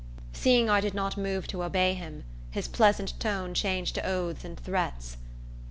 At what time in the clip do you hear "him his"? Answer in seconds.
1.93-2.67